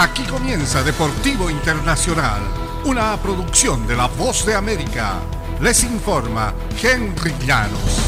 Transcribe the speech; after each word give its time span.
Aquí 0.00 0.22
comienza 0.22 0.84
Deportivo 0.84 1.50
Internacional, 1.50 2.40
una 2.84 3.16
producción 3.16 3.84
de 3.84 3.96
La 3.96 4.06
Voz 4.06 4.46
de 4.46 4.54
América. 4.54 5.14
Les 5.60 5.82
informa 5.82 6.54
Henry 6.80 7.34
Llanos. 7.44 7.98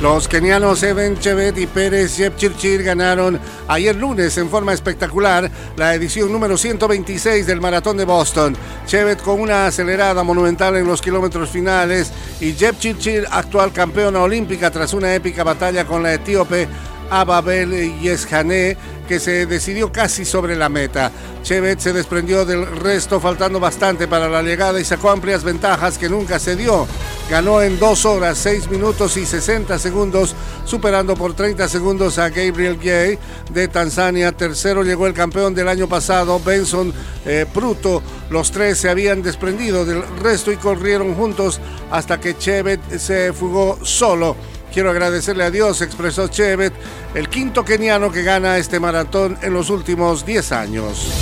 Los 0.00 0.28
kenianos 0.28 0.84
Eben 0.84 1.18
Chevet 1.18 1.58
y 1.58 1.66
Pérez 1.66 2.16
Jepchirchir 2.16 2.84
ganaron 2.84 3.40
ayer 3.66 3.96
lunes 3.96 4.38
en 4.38 4.48
forma 4.48 4.72
espectacular 4.72 5.50
la 5.76 5.94
edición 5.94 6.30
número 6.30 6.56
126 6.56 7.44
del 7.44 7.60
Maratón 7.60 7.96
de 7.96 8.04
Boston. 8.04 8.56
Chevet 8.86 9.20
con 9.20 9.40
una 9.40 9.66
acelerada 9.66 10.22
monumental 10.22 10.76
en 10.76 10.86
los 10.86 11.02
kilómetros 11.02 11.50
finales 11.50 12.12
y 12.40 12.52
Jepchirchir, 12.52 13.26
actual 13.28 13.72
campeona 13.72 14.20
olímpica 14.20 14.70
tras 14.70 14.94
una 14.94 15.12
épica 15.12 15.42
batalla 15.42 15.84
con 15.84 16.04
la 16.04 16.14
etíope 16.14 16.68
Ababel 17.10 17.98
Yeshané, 18.00 18.76
que 19.06 19.20
se 19.20 19.46
decidió 19.46 19.92
casi 19.92 20.24
sobre 20.24 20.56
la 20.56 20.68
meta. 20.68 21.10
Chevet 21.42 21.78
se 21.78 21.92
desprendió 21.92 22.46
del 22.46 22.66
resto 22.66 23.20
faltando 23.20 23.60
bastante 23.60 24.08
para 24.08 24.28
la 24.28 24.42
llegada 24.42 24.80
y 24.80 24.84
sacó 24.84 25.10
amplias 25.10 25.44
ventajas 25.44 25.98
que 25.98 26.08
nunca 26.08 26.38
se 26.38 26.56
dio. 26.56 26.86
Ganó 27.28 27.60
en 27.60 27.78
2 27.78 28.04
horas, 28.06 28.38
6 28.38 28.70
minutos 28.70 29.16
y 29.16 29.26
60 29.26 29.78
segundos, 29.78 30.34
superando 30.64 31.14
por 31.14 31.34
30 31.34 31.68
segundos 31.68 32.18
a 32.18 32.30
Gabriel 32.30 32.78
Gay 32.78 33.18
de 33.52 33.68
Tanzania. 33.68 34.32
Tercero 34.32 34.82
llegó 34.82 35.06
el 35.06 35.14
campeón 35.14 35.54
del 35.54 35.68
año 35.68 35.86
pasado, 35.86 36.40
Benson 36.40 36.92
eh, 37.26 37.46
Pruto. 37.52 38.02
Los 38.30 38.50
tres 38.50 38.78
se 38.78 38.88
habían 38.88 39.22
desprendido 39.22 39.84
del 39.84 40.02
resto 40.22 40.50
y 40.50 40.56
corrieron 40.56 41.14
juntos 41.14 41.60
hasta 41.90 42.18
que 42.18 42.38
Chevet 42.38 42.98
se 42.98 43.32
fugó 43.32 43.78
solo. 43.82 44.36
Quiero 44.74 44.90
agradecerle 44.90 45.44
a 45.44 45.52
Dios, 45.52 45.80
expresó 45.82 46.26
Chevet, 46.26 46.72
el 47.14 47.28
quinto 47.28 47.64
keniano 47.64 48.10
que 48.10 48.24
gana 48.24 48.58
este 48.58 48.80
maratón 48.80 49.38
en 49.40 49.54
los 49.54 49.70
últimos 49.70 50.26
10 50.26 50.50
años. 50.50 51.12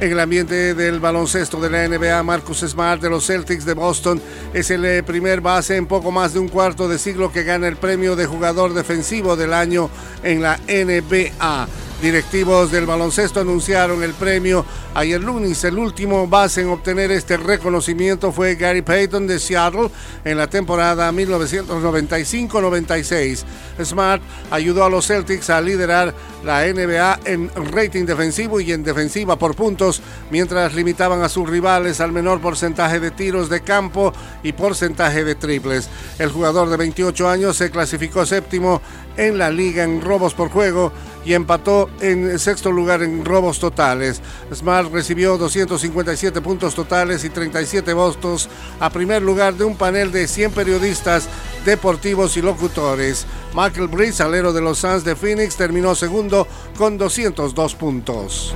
En 0.00 0.10
el 0.10 0.18
ambiente 0.18 0.74
del 0.74 0.98
baloncesto 0.98 1.60
de 1.60 1.70
la 1.70 1.86
NBA, 1.86 2.20
Marcus 2.24 2.64
Smart 2.66 3.00
de 3.00 3.10
los 3.10 3.24
Celtics 3.24 3.64
de 3.64 3.74
Boston 3.74 4.20
es 4.52 4.72
el 4.72 4.84
eh, 4.84 5.04
primer 5.04 5.40
base 5.40 5.76
en 5.76 5.86
poco 5.86 6.10
más 6.10 6.32
de 6.34 6.40
un 6.40 6.48
cuarto 6.48 6.88
de 6.88 6.98
siglo 6.98 7.30
que 7.30 7.44
gana 7.44 7.68
el 7.68 7.76
premio 7.76 8.16
de 8.16 8.26
jugador 8.26 8.74
defensivo 8.74 9.36
del 9.36 9.54
año 9.54 9.90
en 10.24 10.42
la 10.42 10.58
NBA. 10.66 11.68
Directivos 12.00 12.70
del 12.70 12.86
baloncesto 12.86 13.40
anunciaron 13.40 14.04
el 14.04 14.14
premio 14.14 14.64
ayer 14.94 15.20
lunes. 15.20 15.64
El 15.64 15.78
último 15.78 16.28
base 16.28 16.60
en 16.60 16.68
obtener 16.68 17.10
este 17.10 17.36
reconocimiento 17.36 18.30
fue 18.30 18.54
Gary 18.54 18.82
Payton 18.82 19.26
de 19.26 19.40
Seattle 19.40 19.90
en 20.24 20.38
la 20.38 20.46
temporada 20.46 21.10
1995-96. 21.10 23.42
Smart 23.82 24.22
ayudó 24.52 24.84
a 24.84 24.90
los 24.90 25.08
Celtics 25.08 25.50
a 25.50 25.60
liderar 25.60 26.14
la 26.44 26.64
NBA 26.64 27.18
en 27.24 27.50
rating 27.72 28.06
defensivo 28.06 28.60
y 28.60 28.70
en 28.70 28.84
defensiva 28.84 29.36
por 29.36 29.56
puntos, 29.56 30.00
mientras 30.30 30.74
limitaban 30.74 31.22
a 31.22 31.28
sus 31.28 31.50
rivales 31.50 32.00
al 32.00 32.12
menor 32.12 32.40
porcentaje 32.40 33.00
de 33.00 33.10
tiros 33.10 33.48
de 33.48 33.62
campo 33.62 34.12
y 34.44 34.52
porcentaje 34.52 35.24
de 35.24 35.34
triples. 35.34 35.88
El 36.20 36.30
jugador 36.30 36.68
de 36.68 36.76
28 36.76 37.28
años 37.28 37.56
se 37.56 37.72
clasificó 37.72 38.24
séptimo 38.24 38.80
en 39.16 39.36
la 39.36 39.50
liga 39.50 39.82
en 39.82 40.00
robos 40.00 40.34
por 40.34 40.48
juego 40.48 40.92
y 41.28 41.34
empató 41.34 41.90
en 42.00 42.38
sexto 42.38 42.72
lugar 42.72 43.02
en 43.02 43.22
robos 43.22 43.58
totales. 43.58 44.22
Smart 44.54 44.90
recibió 44.90 45.36
257 45.36 46.40
puntos 46.40 46.74
totales 46.74 47.22
y 47.22 47.28
37 47.28 47.92
votos 47.92 48.48
a 48.80 48.88
primer 48.88 49.20
lugar 49.20 49.52
de 49.52 49.64
un 49.64 49.76
panel 49.76 50.10
de 50.10 50.26
100 50.26 50.52
periodistas 50.52 51.28
deportivos 51.66 52.38
y 52.38 52.40
locutores. 52.40 53.26
Michael 53.54 53.88
Brice, 53.88 54.22
alero 54.22 54.54
de 54.54 54.62
los 54.62 54.78
Suns 54.78 55.04
de 55.04 55.16
Phoenix, 55.16 55.54
terminó 55.54 55.94
segundo 55.94 56.48
con 56.78 56.96
202 56.96 57.74
puntos. 57.74 58.54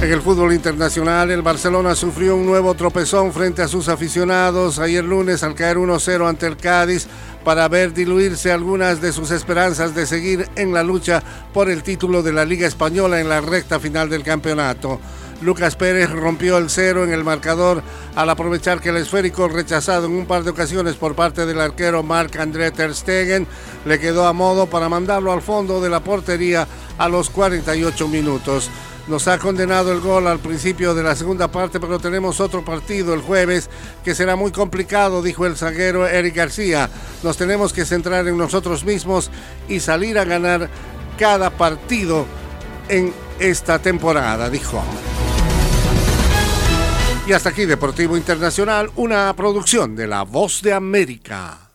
En 0.00 0.12
el 0.12 0.22
fútbol 0.22 0.52
internacional, 0.52 1.32
el 1.32 1.42
Barcelona 1.42 1.96
sufrió 1.96 2.36
un 2.36 2.46
nuevo 2.46 2.72
tropezón 2.74 3.32
frente 3.32 3.62
a 3.62 3.68
sus 3.68 3.88
aficionados 3.88 4.78
ayer 4.78 5.02
lunes 5.04 5.42
al 5.42 5.56
caer 5.56 5.76
1-0 5.76 6.28
ante 6.28 6.46
el 6.46 6.56
Cádiz 6.56 7.08
para 7.44 7.66
ver 7.66 7.92
diluirse 7.92 8.52
algunas 8.52 9.00
de 9.00 9.12
sus 9.12 9.32
esperanzas 9.32 9.96
de 9.96 10.06
seguir 10.06 10.48
en 10.54 10.72
la 10.72 10.84
lucha 10.84 11.20
por 11.52 11.68
el 11.68 11.82
título 11.82 12.22
de 12.22 12.32
la 12.32 12.44
Liga 12.44 12.68
Española 12.68 13.20
en 13.20 13.28
la 13.28 13.40
recta 13.40 13.80
final 13.80 14.08
del 14.08 14.22
campeonato. 14.22 15.00
Lucas 15.40 15.74
Pérez 15.74 16.10
rompió 16.10 16.58
el 16.58 16.70
cero 16.70 17.02
en 17.02 17.12
el 17.12 17.24
marcador 17.24 17.82
al 18.14 18.30
aprovechar 18.30 18.80
que 18.80 18.90
el 18.90 18.98
esférico 18.98 19.48
rechazado 19.48 20.06
en 20.06 20.12
un 20.12 20.26
par 20.26 20.44
de 20.44 20.50
ocasiones 20.50 20.94
por 20.94 21.16
parte 21.16 21.44
del 21.44 21.60
arquero 21.60 22.04
Marc-André 22.04 22.70
Ter 22.70 22.94
Stegen 22.94 23.48
le 23.84 23.98
quedó 23.98 24.26
a 24.28 24.32
modo 24.32 24.66
para 24.66 24.88
mandarlo 24.88 25.32
al 25.32 25.42
fondo 25.42 25.80
de 25.80 25.90
la 25.90 26.00
portería 26.00 26.68
a 26.98 27.08
los 27.08 27.30
48 27.30 28.08
minutos. 28.08 28.70
Nos 29.08 29.26
ha 29.26 29.38
condenado 29.38 29.90
el 29.90 30.00
gol 30.00 30.26
al 30.26 30.38
principio 30.38 30.94
de 30.94 31.02
la 31.02 31.16
segunda 31.16 31.48
parte, 31.48 31.80
pero 31.80 31.98
tenemos 31.98 32.40
otro 32.40 32.62
partido 32.62 33.14
el 33.14 33.22
jueves 33.22 33.70
que 34.04 34.14
será 34.14 34.36
muy 34.36 34.52
complicado, 34.52 35.22
dijo 35.22 35.46
el 35.46 35.56
zaguero 35.56 36.06
Eric 36.06 36.36
García. 36.36 36.90
Nos 37.22 37.38
tenemos 37.38 37.72
que 37.72 37.86
centrar 37.86 38.28
en 38.28 38.36
nosotros 38.36 38.84
mismos 38.84 39.30
y 39.66 39.80
salir 39.80 40.18
a 40.18 40.24
ganar 40.24 40.68
cada 41.18 41.48
partido 41.48 42.26
en 42.90 43.14
esta 43.38 43.78
temporada, 43.78 44.50
dijo. 44.50 44.82
Y 47.26 47.32
hasta 47.32 47.48
aquí 47.48 47.64
Deportivo 47.64 48.16
Internacional, 48.16 48.90
una 48.96 49.34
producción 49.34 49.96
de 49.96 50.06
La 50.06 50.22
Voz 50.22 50.60
de 50.60 50.74
América. 50.74 51.67